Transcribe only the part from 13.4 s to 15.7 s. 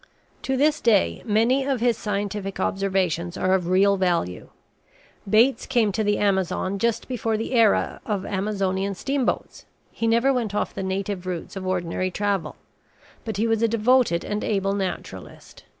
was a devoted and able naturalist.